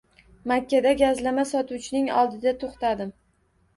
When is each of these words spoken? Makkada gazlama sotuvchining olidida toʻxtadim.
Makkada 0.51 0.93
gazlama 1.01 1.45
sotuvchining 1.51 2.11
olidida 2.23 2.55
toʻxtadim. 2.65 3.13